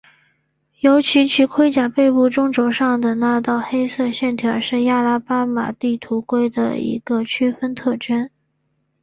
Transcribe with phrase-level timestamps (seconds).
[0.79, 8.27] 尤其其盔甲背部中轴上的那道黑色线条是亚拉巴马地图龟的一个区分特征。